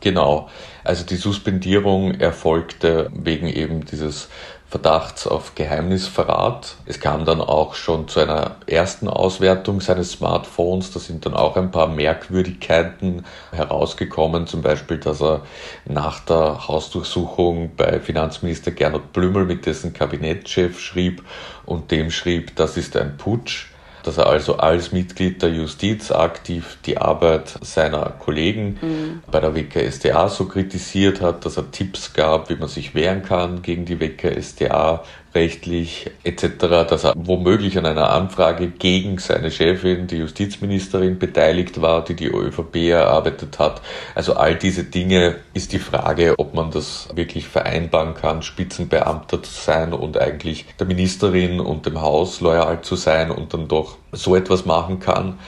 Genau. 0.00 0.48
Also 0.84 1.04
die 1.04 1.16
Suspendierung 1.16 2.12
erfolgte 2.12 3.10
wegen 3.14 3.46
eben 3.46 3.84
dieses 3.84 4.28
Verdachts 4.74 5.28
auf 5.28 5.54
Geheimnisverrat. 5.54 6.74
Es 6.84 6.98
kam 6.98 7.24
dann 7.24 7.40
auch 7.40 7.76
schon 7.76 8.08
zu 8.08 8.18
einer 8.18 8.56
ersten 8.66 9.06
Auswertung 9.06 9.80
seines 9.80 10.10
Smartphones. 10.10 10.90
Da 10.90 10.98
sind 10.98 11.24
dann 11.24 11.34
auch 11.34 11.56
ein 11.56 11.70
paar 11.70 11.86
Merkwürdigkeiten 11.86 13.24
herausgekommen. 13.52 14.48
Zum 14.48 14.62
Beispiel, 14.62 14.98
dass 14.98 15.22
er 15.22 15.42
nach 15.84 16.18
der 16.24 16.66
Hausdurchsuchung 16.66 17.76
bei 17.76 18.00
Finanzminister 18.00 18.72
Gernot 18.72 19.12
Blümel 19.12 19.44
mit 19.44 19.64
dessen 19.64 19.92
Kabinettschef 19.92 20.80
schrieb 20.80 21.22
und 21.64 21.92
dem 21.92 22.10
schrieb, 22.10 22.56
das 22.56 22.76
ist 22.76 22.96
ein 22.96 23.16
Putsch 23.16 23.68
dass 24.04 24.18
er 24.18 24.26
also 24.26 24.58
als 24.58 24.92
Mitglied 24.92 25.42
der 25.42 25.50
Justiz 25.50 26.10
aktiv 26.10 26.76
die 26.84 26.98
Arbeit 26.98 27.58
seiner 27.62 28.10
Kollegen 28.10 28.78
mhm. 28.80 29.22
bei 29.30 29.40
der 29.40 29.54
WKSDA 29.54 30.28
so 30.28 30.44
kritisiert 30.44 31.20
hat, 31.20 31.44
dass 31.44 31.56
er 31.56 31.70
Tipps 31.70 32.12
gab, 32.12 32.50
wie 32.50 32.56
man 32.56 32.68
sich 32.68 32.94
wehren 32.94 33.22
kann 33.22 33.62
gegen 33.62 33.86
die 33.86 33.98
WKSDA, 33.98 35.02
rechtlich 35.34 36.10
etc., 36.22 36.86
dass 36.88 37.04
er 37.04 37.14
womöglich 37.16 37.76
an 37.78 37.86
einer 37.86 38.10
Anfrage 38.10 38.68
gegen 38.68 39.18
seine 39.18 39.50
Chefin, 39.50 40.06
die 40.06 40.16
Justizministerin, 40.16 41.18
beteiligt 41.18 41.80
war, 41.80 42.04
die 42.04 42.14
die 42.14 42.28
ÖVP 42.28 42.76
erarbeitet 42.90 43.58
hat. 43.58 43.82
Also 44.14 44.34
all 44.34 44.54
diese 44.56 44.84
Dinge 44.84 45.36
ist 45.52 45.72
die 45.72 45.78
Frage, 45.78 46.34
ob 46.38 46.54
man 46.54 46.70
das 46.70 47.08
wirklich 47.14 47.48
vereinbaren 47.48 48.14
kann, 48.14 48.42
Spitzenbeamter 48.42 49.42
zu 49.42 49.52
sein 49.52 49.92
und 49.92 50.18
eigentlich 50.18 50.66
der 50.78 50.86
Ministerin 50.86 51.60
und 51.60 51.86
dem 51.86 52.00
Haus 52.00 52.40
loyal 52.40 52.80
zu 52.82 52.96
sein 52.96 53.30
und 53.30 53.54
dann 53.54 53.68
doch 53.68 53.96
so 54.12 54.36
etwas 54.36 54.64
machen 54.64 55.00
kann. 55.00 55.38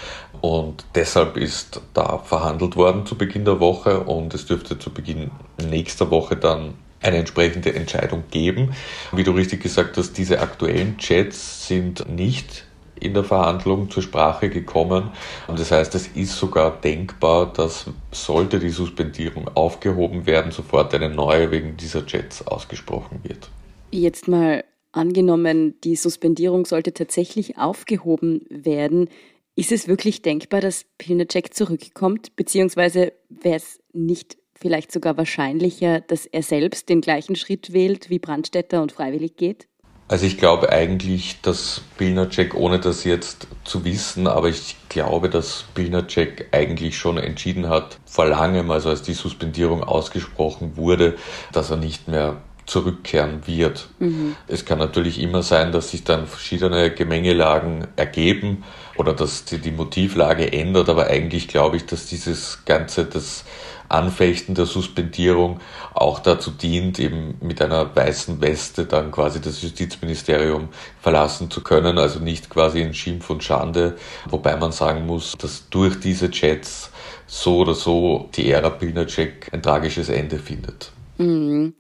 Und 0.41 0.85
deshalb 0.95 1.37
ist 1.37 1.81
da 1.95 2.19
verhandelt 2.19 2.77
worden 2.77 3.07
zu 3.07 3.17
Beginn 3.17 3.45
der 3.45 3.61
Woche 3.61 4.01
und 4.01 4.35
es 4.35 4.47
dürfte 4.47 4.79
zu 4.79 4.91
Beginn 4.91 5.31
nächster 5.59 6.11
Woche 6.11 6.37
dann 6.37 6.75
eine 7.07 7.19
entsprechende 7.19 7.75
Entscheidung 7.75 8.25
geben. 8.31 8.73
Wie 9.13 9.25
du 9.25 9.31
richtig 9.33 9.63
gesagt 9.63 9.97
hast, 9.97 10.19
diese 10.19 10.41
aktuellen 10.41 10.99
Chats 10.99 11.67
sind 11.67 12.09
nicht 12.09 12.65
in 12.99 13.15
der 13.15 13.25
Verhandlung 13.25 13.91
zur 13.91 14.03
Sprache 14.03 14.49
gekommen. 14.49 15.11
Und 15.47 15.59
das 15.59 15.71
heißt, 15.71 15.95
es 15.95 16.09
ist 16.09 16.37
sogar 16.37 16.81
denkbar, 16.81 17.53
dass 17.53 17.87
sollte 18.11 18.59
die 18.59 18.71
Suspendierung 18.71 19.49
aufgehoben 19.55 20.27
werden, 20.27 20.51
sofort 20.51 20.95
eine 20.95 21.11
neue 21.11 21.51
wegen 21.51 21.77
dieser 21.77 22.05
Chats 22.07 22.47
ausgesprochen 22.47 23.21
wird. 23.23 23.51
Jetzt 23.91 24.29
mal 24.29 24.65
angenommen, 24.93 25.75
die 25.85 25.97
Suspendierung 25.97 26.65
sollte 26.65 26.93
tatsächlich 26.93 27.59
aufgehoben 27.59 28.47
werden. 28.49 29.09
Ist 29.55 29.73
es 29.73 29.89
wirklich 29.89 30.23
denkbar, 30.23 30.61
dass 30.61 30.85
Pilnacek 30.99 31.55
zurückkommt, 31.55 32.35
beziehungsweise 32.37 33.13
wäre 33.29 33.57
es 33.57 33.79
nicht 33.93 34.37
vielleicht 34.59 34.93
sogar 34.93 35.17
wahrscheinlicher, 35.17 36.01
dass 36.01 36.27
er 36.27 36.43
selbst 36.43 36.89
den 36.89 37.01
gleichen 37.01 37.37
Schritt 37.37 37.73
wählt, 37.73 38.11
wie 38.11 38.19
Brandstätter 38.19 38.83
und 38.83 38.93
freiwillig 38.93 39.37
geht? 39.37 39.67
Also 40.09 40.25
ich 40.25 40.39
glaube 40.39 40.71
eigentlich, 40.71 41.41
dass 41.43 41.81
Pilnacek, 41.99 42.55
ohne 42.55 42.79
das 42.79 43.03
jetzt 43.03 43.49
zu 43.65 43.85
wissen, 43.85 44.29
aber 44.29 44.49
ich 44.49 44.77
glaube, 44.89 45.29
dass 45.29 45.65
Pilnacek 45.75 46.49
eigentlich 46.53 46.97
schon 46.97 47.19
entschieden 47.19 47.69
hat, 47.69 47.99
vor 48.07 48.27
langem, 48.27 48.71
also 48.71 48.89
als 48.89 49.03
die 49.03 49.15
Suspendierung 49.15 49.83
ausgesprochen 49.83 50.77
wurde, 50.77 51.17
dass 51.53 51.71
er 51.71 51.77
nicht 51.77 52.07
mehr 52.07 52.37
zurückkehren 52.67 53.47
wird. 53.47 53.89
Mhm. 53.99 54.37
Es 54.49 54.65
kann 54.65 54.79
natürlich 54.79 55.21
immer 55.21 55.43
sein, 55.43 55.73
dass 55.73 55.91
sich 55.91 56.05
dann 56.05 56.27
verschiedene 56.27 56.91
Gemengelagen 56.91 57.87
ergeben 57.97 58.65
oder 58.97 59.13
dass 59.13 59.45
die, 59.45 59.59
die 59.59 59.71
Motivlage 59.71 60.53
ändert, 60.53 60.89
aber 60.89 61.07
eigentlich 61.07 61.49
glaube 61.49 61.77
ich, 61.77 61.87
dass 61.87 62.07
dieses 62.07 62.65
Ganze, 62.65 63.05
das 63.07 63.45
Anfechten 63.89 64.55
der 64.55 64.67
Suspendierung 64.67 65.61
auch 65.95 66.19
dazu 66.19 66.51
dient, 66.51 66.99
eben 66.99 67.37
mit 67.41 67.63
einer 67.63 67.95
weißen 67.95 68.41
Weste 68.41 68.85
dann 68.85 69.11
quasi 69.11 69.41
das 69.41 69.63
Justizministerium 69.63 70.69
verlassen 71.01 71.51
zu 71.51 71.63
können, 71.63 71.99
also 71.99 72.19
nicht 72.21 72.51
quasi 72.51 72.81
in 72.81 72.95
Schimpf 72.95 73.31
und 73.31 73.45
Schande, 73.45 73.97
wobei 74.29 74.57
man 74.57 74.73
sagen 74.73 75.07
muss, 75.07 75.35
dass 75.39 75.69
durch 75.71 76.01
diese 76.01 76.31
Chats 76.31 76.91
so 77.27 77.59
oder 77.59 77.75
so 77.75 78.29
die 78.35 78.51
Ära 78.51 78.71
Pilnacek 78.71 79.51
ein 79.53 79.63
tragisches 79.63 80.09
Ende 80.09 80.39
findet. 80.39 80.93
Mhm. 81.19 81.75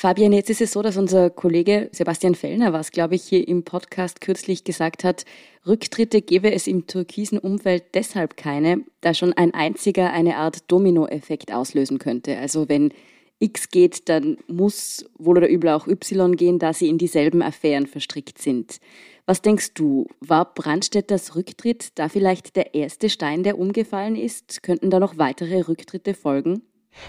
Fabian, 0.00 0.32
jetzt 0.32 0.48
ist 0.48 0.60
es 0.60 0.70
so, 0.70 0.80
dass 0.80 0.96
unser 0.96 1.28
Kollege 1.28 1.88
Sebastian 1.90 2.36
Fellner, 2.36 2.72
was 2.72 2.92
glaube 2.92 3.16
ich 3.16 3.24
hier 3.24 3.48
im 3.48 3.64
Podcast 3.64 4.20
kürzlich 4.20 4.62
gesagt 4.62 5.02
hat, 5.02 5.24
Rücktritte 5.66 6.22
gäbe 6.22 6.52
es 6.52 6.68
im 6.68 6.86
türkisen 6.86 7.36
Umfeld 7.36 7.82
deshalb 7.94 8.36
keine, 8.36 8.84
da 9.00 9.12
schon 9.12 9.32
ein 9.32 9.54
einziger 9.54 10.12
eine 10.12 10.36
Art 10.36 10.70
Dominoeffekt 10.70 11.52
auslösen 11.52 11.98
könnte. 11.98 12.38
Also 12.38 12.68
wenn 12.68 12.92
X 13.40 13.70
geht, 13.70 14.08
dann 14.08 14.36
muss 14.46 15.04
wohl 15.18 15.38
oder 15.38 15.48
übel 15.48 15.70
auch 15.70 15.88
Y 15.88 16.36
gehen, 16.36 16.60
da 16.60 16.72
sie 16.72 16.88
in 16.88 16.98
dieselben 16.98 17.42
Affären 17.42 17.88
verstrickt 17.88 18.40
sind. 18.40 18.78
Was 19.26 19.42
denkst 19.42 19.74
du, 19.74 20.06
war 20.20 20.54
Brandstätters 20.54 21.34
Rücktritt 21.34 21.88
da 21.96 22.08
vielleicht 22.08 22.54
der 22.54 22.72
erste 22.72 23.10
Stein, 23.10 23.42
der 23.42 23.58
umgefallen 23.58 24.14
ist? 24.14 24.62
Könnten 24.62 24.90
da 24.90 25.00
noch 25.00 25.18
weitere 25.18 25.62
Rücktritte 25.62 26.14
folgen? 26.14 26.62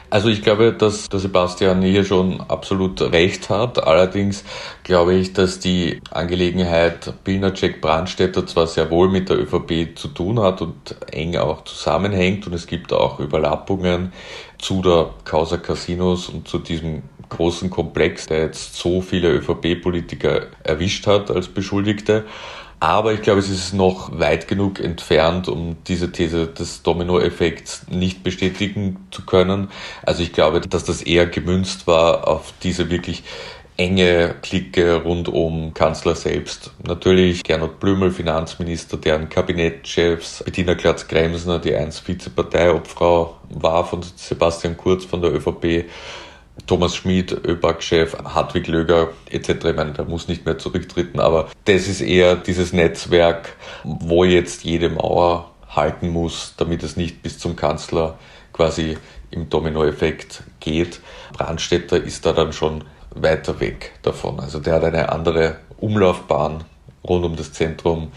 Also 0.10 0.29
ich 0.29 0.41
glaube, 0.41 0.74
dass 0.74 1.08
der 1.08 1.19
Sebastian 1.19 1.81
hier 1.84 2.03
schon 2.03 2.41
absolut 2.41 3.01
recht 3.01 3.50
hat. 3.50 3.84
Allerdings 3.84 4.43
glaube 4.84 5.13
ich, 5.13 5.34
dass 5.34 5.60
die 5.60 6.01
Angelegenheit 6.10 7.13
Pilnacek-Brandstätter 7.24 8.48
zwar 8.48 8.65
sehr 8.65 8.89
wohl 8.89 9.10
mit 9.10 9.29
der 9.29 9.39
ÖVP 9.39 9.96
zu 9.98 10.08
tun 10.08 10.39
hat 10.39 10.62
und 10.62 10.96
eng 11.12 11.36
auch 11.38 11.63
zusammenhängt 11.63 12.48
und 12.48 12.53
es 12.53 12.65
gibt 12.65 12.91
auch 12.91 13.19
Überlappungen 13.19 14.12
zu 14.58 14.81
der 14.81 15.12
Causa 15.25 15.58
Casinos 15.58 16.27
und 16.27 16.48
zu 16.48 16.58
diesem 16.58 17.03
großen 17.29 17.69
Komplex, 17.69 18.25
der 18.25 18.39
jetzt 18.39 18.75
so 18.75 19.01
viele 19.01 19.31
ÖVP-Politiker 19.31 20.48
erwischt 20.63 21.05
hat 21.05 21.29
als 21.29 21.48
Beschuldigte. 21.48 22.25
Aber 22.81 23.13
ich 23.13 23.21
glaube, 23.21 23.39
es 23.39 23.50
ist 23.50 23.74
noch 23.74 24.19
weit 24.19 24.48
genug 24.48 24.79
entfernt, 24.79 25.50
um 25.50 25.75
diese 25.88 26.13
These 26.13 26.48
des 26.48 26.81
Dominoeffekts 26.81 27.88
nicht 27.89 28.24
bestätigen 28.24 29.05
zu 29.12 29.25
können. 29.25 29.69
Also 30.03 30.24
ich 30.24 30.31
glaube, 30.31 30.62
dass 30.62 30.86
das 30.86 31.01
eher 31.01 31.25
gemünzt 31.25 31.88
war 31.88 32.27
auf 32.27 32.53
diese 32.63 32.89
wirklich 32.89 33.24
enge 33.75 34.36
Clique 34.41 35.03
rund 35.03 35.29
um 35.29 35.74
Kanzler 35.74 36.15
selbst. 36.15 36.71
Natürlich 36.86 37.43
Gernot 37.43 37.79
Blümel, 37.79 38.12
Finanzminister, 38.12 38.98
deren 38.98 39.29
Kabinettchefs, 39.29 40.43
Bettina 40.43 40.74
Glatz-Kremsner, 40.74 41.59
die 41.59 41.74
einst 41.74 42.05
Vizeparteiobfrau 42.07 43.38
war 43.50 43.86
von 43.86 44.01
Sebastian 44.15 44.75
Kurz 44.75 45.05
von 45.05 45.21
der 45.21 45.33
ÖVP, 45.33 45.86
Thomas 46.67 46.95
Schmid, 46.95 47.31
ÖBAG-Chef, 47.31 48.15
Hartwig 48.23 48.67
Löger 48.67 49.09
etc. 49.29 49.49
Ich 49.49 49.75
meine, 49.75 49.93
der 49.93 50.05
muss 50.05 50.27
nicht 50.27 50.45
mehr 50.45 50.57
zurücktreten, 50.57 51.19
aber 51.19 51.49
das 51.65 51.87
ist 51.87 52.01
eher 52.01 52.35
dieses 52.35 52.73
Netzwerk, 52.73 53.55
wo 53.83 54.23
jetzt 54.23 54.63
jede 54.63 54.89
Mauer 54.89 55.51
halten 55.67 56.09
muss, 56.09 56.55
damit 56.57 56.83
es 56.83 56.97
nicht 56.97 57.21
bis 57.21 57.37
zum 57.37 57.55
Kanzler 57.55 58.17
quasi 58.53 58.97
im 59.31 59.49
Dominoeffekt 59.49 60.43
geht. 60.59 61.01
Brandstätter 61.33 62.01
ist 62.01 62.25
da 62.25 62.33
dann 62.33 62.53
schon 62.53 62.83
weiter 63.11 63.59
weg 63.59 63.93
davon. 64.01 64.39
Also 64.39 64.59
der 64.59 64.75
hat 64.75 64.83
eine 64.83 65.09
andere 65.09 65.57
Umlaufbahn 65.77 66.63
rund 67.03 67.25
um 67.25 67.35
das 67.35 67.53
Zentrum 67.53 68.11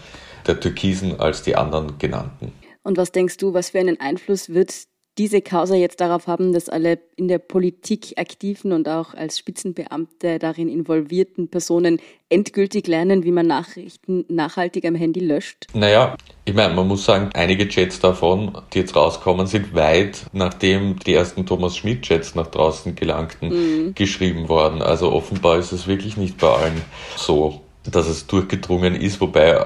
der 0.47 0.59
Türkisen 0.59 1.19
als 1.19 1.43
die 1.43 1.55
anderen 1.55 1.97
genannten. 1.97 2.51
Und 2.83 2.97
was 2.97 3.11
denkst 3.11 3.37
du, 3.37 3.53
was 3.53 3.69
für 3.69 3.79
einen 3.79 3.99
Einfluss 3.99 4.49
wird 4.49 4.73
diese 5.17 5.41
Causa 5.41 5.75
jetzt 5.75 6.01
darauf 6.01 6.27
haben, 6.27 6.53
dass 6.53 6.69
alle 6.69 6.99
in 7.15 7.27
der 7.27 7.37
Politik 7.37 8.13
aktiven 8.17 8.71
und 8.71 8.89
auch 8.89 9.13
als 9.13 9.37
Spitzenbeamte 9.37 10.39
darin 10.39 10.69
involvierten 10.69 11.49
Personen 11.49 11.99
endgültig 12.29 12.87
lernen, 12.87 13.23
wie 13.23 13.31
man 13.31 13.45
Nachrichten 13.45 14.25
nachhaltig 14.27 14.85
am 14.85 14.95
Handy 14.95 15.19
löscht? 15.19 15.67
Naja, 15.73 16.17
ich 16.45 16.55
meine, 16.55 16.73
man 16.73 16.87
muss 16.87 17.05
sagen, 17.05 17.29
einige 17.33 17.67
Chats 17.67 17.99
davon, 17.99 18.57
die 18.73 18.79
jetzt 18.79 18.95
rauskommen, 18.95 19.45
sind 19.45 19.75
weit 19.75 20.25
nachdem 20.33 20.97
die 20.99 21.13
ersten 21.13 21.45
Thomas 21.45 21.77
Schmidt-Chats 21.77 22.33
nach 22.33 22.47
draußen 22.47 22.95
gelangten, 22.95 23.49
mhm. 23.49 23.95
geschrieben 23.95 24.49
worden. 24.49 24.81
Also 24.81 25.11
offenbar 25.11 25.59
ist 25.59 25.71
es 25.71 25.85
wirklich 25.85 26.17
nicht 26.17 26.39
bei 26.39 26.47
allen 26.47 26.81
so, 27.15 27.61
dass 27.83 28.07
es 28.07 28.25
durchgedrungen 28.25 28.95
ist, 28.95 29.21
wobei, 29.21 29.63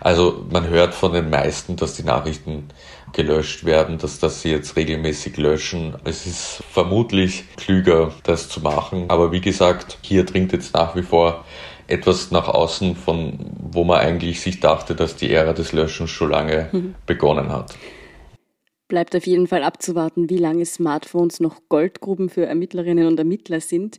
also 0.00 0.46
man 0.50 0.68
hört 0.68 0.94
von 0.94 1.12
den 1.12 1.28
meisten, 1.28 1.76
dass 1.76 1.94
die 1.94 2.04
Nachrichten 2.04 2.68
gelöscht 3.12 3.64
werden, 3.64 3.98
dass, 3.98 4.18
dass 4.18 4.42
sie 4.42 4.50
jetzt 4.50 4.76
regelmäßig 4.76 5.36
löschen. 5.36 5.94
Es 6.04 6.26
ist 6.26 6.62
vermutlich 6.70 7.44
klüger, 7.56 8.12
das 8.24 8.48
zu 8.48 8.60
machen. 8.60 9.06
Aber 9.08 9.32
wie 9.32 9.40
gesagt, 9.40 9.98
hier 10.02 10.24
dringt 10.24 10.52
jetzt 10.52 10.74
nach 10.74 10.94
wie 10.96 11.02
vor 11.02 11.44
etwas 11.88 12.30
nach 12.30 12.48
außen, 12.48 12.96
von 12.96 13.38
wo 13.60 13.84
man 13.84 14.00
eigentlich 14.00 14.40
sich 14.40 14.60
dachte, 14.60 14.94
dass 14.94 15.16
die 15.16 15.32
Ära 15.32 15.52
des 15.52 15.72
Löschens 15.72 16.10
schon 16.10 16.30
lange 16.30 16.68
mhm. 16.72 16.94
begonnen 17.06 17.50
hat. 17.50 17.76
Bleibt 18.88 19.16
auf 19.16 19.26
jeden 19.26 19.46
Fall 19.46 19.64
abzuwarten, 19.64 20.30
wie 20.30 20.38
lange 20.38 20.64
Smartphones 20.64 21.40
noch 21.40 21.60
Goldgruben 21.68 22.28
für 22.28 22.46
Ermittlerinnen 22.46 23.06
und 23.06 23.18
Ermittler 23.18 23.60
sind. 23.60 23.98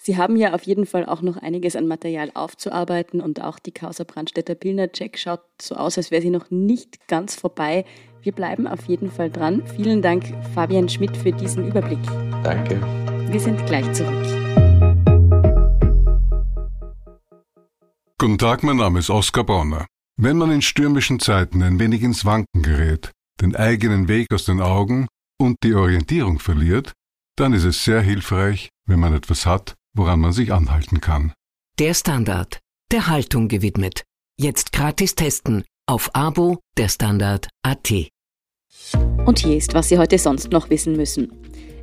Sie 0.00 0.16
haben 0.16 0.36
ja 0.36 0.54
auf 0.54 0.62
jeden 0.62 0.86
Fall 0.86 1.06
auch 1.06 1.22
noch 1.22 1.36
einiges 1.36 1.74
an 1.74 1.88
Material 1.88 2.30
aufzuarbeiten 2.34 3.20
und 3.20 3.42
auch 3.42 3.58
die 3.58 3.72
Causa 3.72 4.04
Brandstätter 4.04 4.54
Pilner-Check 4.54 5.18
schaut 5.18 5.40
so 5.60 5.74
aus, 5.74 5.98
als 5.98 6.12
wäre 6.12 6.22
sie 6.22 6.30
noch 6.30 6.50
nicht 6.50 7.08
ganz 7.08 7.34
vorbei. 7.34 7.84
Wir 8.22 8.32
bleiben 8.32 8.66
auf 8.66 8.84
jeden 8.86 9.10
Fall 9.10 9.30
dran. 9.30 9.62
Vielen 9.76 10.02
Dank, 10.02 10.34
Fabian 10.54 10.88
Schmidt, 10.88 11.16
für 11.16 11.32
diesen 11.32 11.68
Überblick. 11.68 12.02
Danke. 12.42 12.80
Wir 13.30 13.40
sind 13.40 13.64
gleich 13.66 13.90
zurück. 13.92 14.26
Guten 18.18 18.38
Tag, 18.38 18.64
mein 18.64 18.76
Name 18.76 18.98
ist 18.98 19.10
Oskar 19.10 19.44
Bonner. 19.44 19.86
Wenn 20.16 20.36
man 20.36 20.50
in 20.50 20.62
stürmischen 20.62 21.20
Zeiten 21.20 21.62
ein 21.62 21.78
wenig 21.78 22.02
ins 22.02 22.24
Wanken 22.24 22.62
gerät, 22.62 23.12
den 23.40 23.54
eigenen 23.54 24.08
Weg 24.08 24.34
aus 24.34 24.44
den 24.44 24.60
Augen 24.60 25.06
und 25.40 25.56
die 25.62 25.74
Orientierung 25.74 26.40
verliert, 26.40 26.92
dann 27.36 27.52
ist 27.52 27.64
es 27.64 27.84
sehr 27.84 28.00
hilfreich, 28.00 28.70
wenn 28.86 28.98
man 28.98 29.14
etwas 29.14 29.46
hat, 29.46 29.76
woran 29.94 30.18
man 30.18 30.32
sich 30.32 30.52
anhalten 30.52 31.00
kann. 31.00 31.32
Der 31.78 31.94
Standard, 31.94 32.58
der 32.90 33.06
Haltung 33.06 33.46
gewidmet. 33.46 34.02
Jetzt 34.36 34.72
gratis 34.72 35.14
testen 35.14 35.62
auf 35.88 36.10
Abo 36.12 36.58
der 36.76 36.88
Standard 36.88 37.48
AT. 37.62 38.10
Und 39.24 39.38
hier 39.38 39.56
ist, 39.56 39.74
was 39.74 39.88
Sie 39.88 39.98
heute 39.98 40.18
sonst 40.18 40.52
noch 40.52 40.70
wissen 40.70 40.96
müssen. 40.96 41.32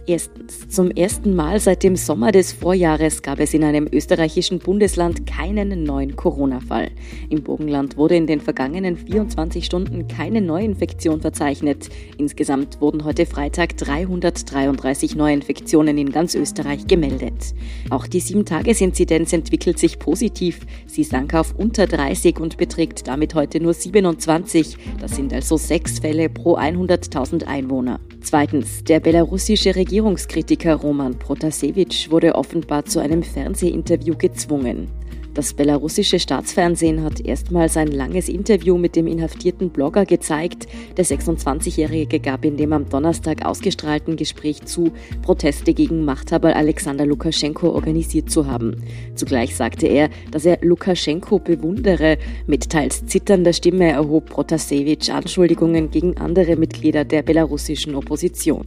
Erstens. 0.07 0.69
Zum 0.69 0.91
ersten 0.91 1.33
Mal 1.33 1.59
seit 1.59 1.81
dem 1.81 1.95
Sommer 1.95 2.31
des 2.31 2.53
Vorjahres 2.53 3.23
gab 3.23 3.39
es 3.39 3.55
in 3.55 3.63
einem 3.63 3.87
österreichischen 3.91 4.59
Bundesland 4.59 5.25
keinen 5.25 5.83
neuen 5.83 6.15
Corona-Fall. 6.15 6.91
Im 7.31 7.41
Burgenland 7.41 7.97
wurde 7.97 8.15
in 8.15 8.27
den 8.27 8.39
vergangenen 8.39 8.97
24 8.97 9.65
Stunden 9.65 10.07
keine 10.07 10.41
Neuinfektion 10.41 11.21
verzeichnet. 11.21 11.89
Insgesamt 12.19 12.81
wurden 12.81 13.03
heute 13.03 13.25
Freitag 13.25 13.77
333 13.77 15.15
Neuinfektionen 15.15 15.97
in 15.97 16.11
ganz 16.11 16.35
Österreich 16.35 16.85
gemeldet. 16.85 17.55
Auch 17.89 18.05
die 18.05 18.21
7-Tages-Inzidenz 18.21 19.33
entwickelt 19.33 19.79
sich 19.79 19.97
positiv. 19.97 20.67
Sie 20.85 21.03
sank 21.03 21.33
auf 21.33 21.55
unter 21.57 21.87
30 21.87 22.39
und 22.39 22.57
beträgt 22.57 23.07
damit 23.07 23.33
heute 23.33 23.59
nur 23.59 23.73
27. 23.73 24.77
Das 24.99 25.15
sind 25.15 25.33
also 25.33 25.57
sechs 25.57 25.97
Fälle 25.97 26.29
pro 26.29 26.57
100.000 26.57 27.45
Einwohner. 27.45 27.99
Zweitens. 28.21 28.83
Der 28.83 28.99
belarussische 28.99 29.75
Regierungskritiker 29.95 30.75
Roman 30.75 31.17
Protasevich 31.17 32.11
wurde 32.11 32.35
offenbar 32.35 32.83
zu 32.83 32.99
einem 32.99 33.23
Fernsehinterview 33.23 34.15
gezwungen. 34.17 34.89
Das 35.33 35.53
belarussische 35.53 36.19
Staatsfernsehen 36.19 37.01
hat 37.01 37.21
erstmals 37.21 37.77
ein 37.77 37.87
langes 37.87 38.27
Interview 38.27 38.77
mit 38.77 38.97
dem 38.97 39.07
inhaftierten 39.07 39.69
Blogger 39.69 40.05
gezeigt. 40.05 40.67
Der 40.97 41.05
26-Jährige 41.05 42.19
gab 42.19 42.43
in 42.43 42.57
dem 42.57 42.73
am 42.73 42.89
Donnerstag 42.89 43.45
ausgestrahlten 43.45 44.17
Gespräch 44.17 44.65
zu, 44.65 44.91
Proteste 45.21 45.73
gegen 45.73 46.03
Machthaber 46.03 46.57
Alexander 46.57 47.05
Lukaschenko 47.05 47.69
organisiert 47.69 48.29
zu 48.29 48.47
haben. 48.47 48.83
Zugleich 49.15 49.55
sagte 49.55 49.87
er, 49.87 50.09
dass 50.29 50.45
er 50.45 50.57
Lukaschenko 50.61 51.39
bewundere. 51.39 52.17
Mit 52.47 52.69
teils 52.69 53.05
zitternder 53.05 53.53
Stimme 53.53 53.91
erhob 53.91 54.25
Protasevich 54.25 55.13
Anschuldigungen 55.13 55.89
gegen 55.89 56.17
andere 56.17 56.57
Mitglieder 56.57 57.05
der 57.05 57.21
belarussischen 57.21 57.95
Opposition. 57.95 58.65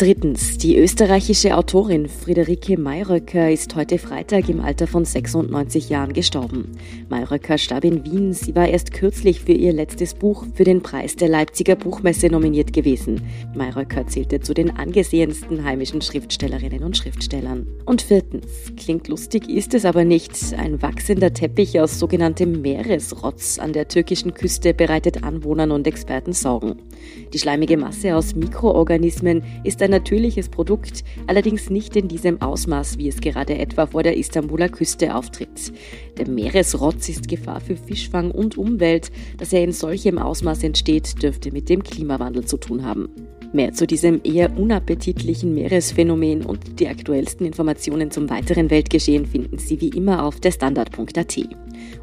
Drittens, 0.00 0.56
die 0.56 0.78
österreichische 0.78 1.54
Autorin 1.54 2.08
Friederike 2.08 2.80
Mayröcker 2.80 3.50
ist 3.50 3.76
heute 3.76 3.98
Freitag 3.98 4.48
im 4.48 4.62
Alter 4.62 4.86
von 4.86 5.04
96 5.04 5.90
Jahren 5.90 6.14
gestorben. 6.14 6.72
Mayröcker 7.10 7.58
starb 7.58 7.84
in 7.84 8.02
Wien. 8.06 8.32
Sie 8.32 8.54
war 8.54 8.66
erst 8.66 8.94
kürzlich 8.94 9.40
für 9.40 9.52
ihr 9.52 9.74
letztes 9.74 10.14
Buch 10.14 10.46
für 10.54 10.64
den 10.64 10.82
Preis 10.82 11.16
der 11.16 11.28
Leipziger 11.28 11.76
Buchmesse 11.76 12.28
nominiert 12.28 12.72
gewesen. 12.72 13.20
Mayröcker 13.54 14.06
zählte 14.06 14.40
zu 14.40 14.54
den 14.54 14.70
angesehensten 14.70 15.64
heimischen 15.64 16.00
Schriftstellerinnen 16.00 16.82
und 16.82 16.96
Schriftstellern. 16.96 17.66
Und 17.84 18.00
viertens, 18.00 18.72
klingt 18.78 19.06
lustig, 19.08 19.50
ist 19.50 19.74
es 19.74 19.84
aber 19.84 20.06
nicht. 20.06 20.32
Ein 20.56 20.80
wachsender 20.80 21.34
Teppich 21.34 21.78
aus 21.78 21.98
sogenanntem 21.98 22.62
Meeresrotz 22.62 23.58
an 23.58 23.74
der 23.74 23.86
türkischen 23.88 24.32
Küste 24.32 24.72
bereitet 24.72 25.24
Anwohnern 25.24 25.72
und 25.72 25.86
Experten 25.86 26.32
Sorgen. 26.32 26.76
Die 27.34 27.38
schleimige 27.38 27.76
Masse 27.76 28.16
aus 28.16 28.34
Mikroorganismen 28.34 29.42
ist 29.62 29.82
ein 29.82 29.89
ein 29.90 30.02
natürliches 30.02 30.48
Produkt, 30.48 31.02
allerdings 31.26 31.68
nicht 31.68 31.96
in 31.96 32.08
diesem 32.08 32.40
Ausmaß, 32.40 32.98
wie 32.98 33.08
es 33.08 33.20
gerade 33.20 33.58
etwa 33.58 33.86
vor 33.86 34.02
der 34.02 34.16
Istanbuler 34.16 34.68
Küste 34.68 35.14
auftritt. 35.14 35.72
Der 36.16 36.28
Meeresrotz 36.28 37.08
ist 37.08 37.28
Gefahr 37.28 37.60
für 37.60 37.76
Fischfang 37.76 38.30
und 38.30 38.56
Umwelt. 38.56 39.10
Dass 39.38 39.52
er 39.52 39.64
in 39.64 39.72
solchem 39.72 40.18
Ausmaß 40.18 40.62
entsteht, 40.62 41.22
dürfte 41.22 41.52
mit 41.52 41.68
dem 41.68 41.82
Klimawandel 41.82 42.44
zu 42.44 42.56
tun 42.56 42.84
haben. 42.84 43.08
Mehr 43.52 43.72
zu 43.72 43.86
diesem 43.86 44.20
eher 44.22 44.56
unappetitlichen 44.56 45.52
Meeresphänomen 45.54 46.46
und 46.46 46.78
die 46.78 46.86
aktuellsten 46.86 47.44
Informationen 47.44 48.12
zum 48.12 48.30
weiteren 48.30 48.70
Weltgeschehen 48.70 49.26
finden 49.26 49.58
Sie 49.58 49.80
wie 49.80 49.88
immer 49.88 50.24
auf 50.24 50.38
derstandard.at. 50.38 51.38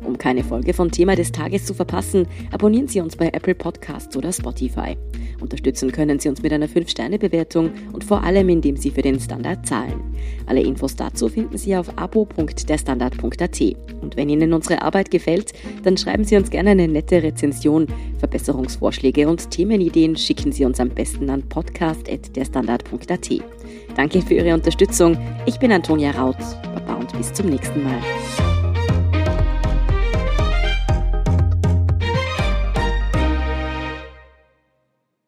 Um 0.04 0.18
keine 0.18 0.44
Folge 0.44 0.74
von 0.74 0.92
Thema 0.92 1.16
des 1.16 1.32
Tages 1.32 1.66
zu 1.66 1.74
verpassen, 1.74 2.28
abonnieren 2.52 2.88
Sie 2.88 3.02
uns 3.02 3.16
bei 3.16 3.28
Apple 3.28 3.56
Podcasts 3.56 4.16
oder 4.16 4.32
Spotify. 4.32 4.98
Unterstützen 5.42 5.92
können 5.92 6.20
Sie 6.20 6.30
uns 6.30 6.42
mit 6.42 6.54
einer 6.54 6.68
5-Sterne-Bewertung 6.68 7.72
und 7.94 8.04
vor 8.04 8.24
allem, 8.24 8.50
indem 8.50 8.78
Sie 8.78 8.92
für 8.92 9.02
den 9.02 9.20
Standard 9.20 9.66
zahlen. 9.66 10.02
Alle 10.46 10.62
Infos 10.62 10.96
dazu 10.96 11.30
finden 11.30 11.58
Sie 11.58 11.76
auf 11.76 11.98
abo.derstandard.at. 11.98 13.62
Und 14.02 14.16
wenn 14.16 14.30
Ihnen 14.30 14.54
unsere 14.54 14.82
Arbeit 14.82 15.12
gefällt, 15.12 15.54
dann 15.84 15.98
schreiben 15.98 16.24
Sie 16.24 16.36
uns 16.36 16.50
gerne 16.50 16.72
eine 16.72 16.88
nette 16.88 17.22
Rezension. 17.22 17.88
Verbesserungsvorschläge 18.20 19.28
und 19.28 19.52
Themenideen 19.52 20.16
schicken 20.16 20.52
Sie 20.52 20.66
uns 20.66 20.80
am 20.80 20.90
besten 20.90 21.30
an 21.30 21.44
podcast.derstandard.at. 21.48 23.30
Danke 23.96 24.22
für 24.22 24.36
Ihre 24.36 24.54
Unterstützung. 24.54 25.18
Ich 25.46 25.60
bin 25.60 25.72
Antonia 25.72 26.12
Raut. 26.12 26.38
Baba 26.74 26.96
und 26.96 27.12
bis 27.18 27.34
zum 27.34 27.48
nächsten 27.48 27.84
Mal. 27.84 28.47